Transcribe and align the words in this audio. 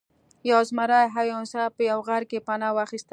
یو 0.51 0.59
زمری 0.69 0.99
او 1.17 1.23
یو 1.29 1.37
انسان 1.41 1.67
په 1.75 1.81
یوه 1.89 2.03
غار 2.07 2.23
کې 2.29 2.45
پناه 2.47 2.73
واخیسته. 2.75 3.09